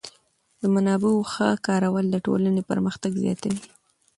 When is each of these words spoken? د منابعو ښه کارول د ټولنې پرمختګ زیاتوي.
د 0.61 0.63
منابعو 0.73 1.27
ښه 1.31 1.47
کارول 1.67 2.05
د 2.11 2.15
ټولنې 2.25 2.61
پرمختګ 2.69 3.11
زیاتوي. 3.23 3.61